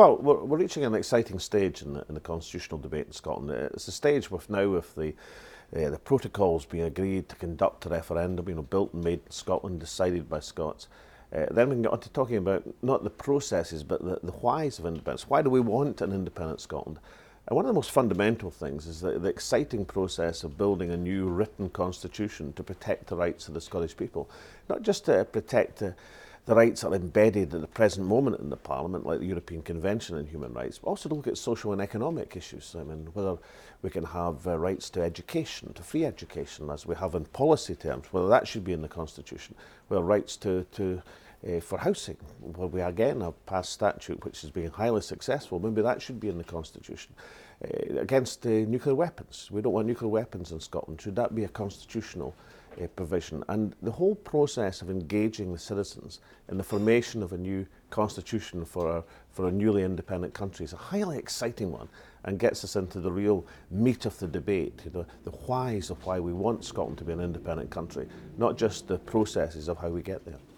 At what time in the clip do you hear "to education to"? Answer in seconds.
34.90-35.84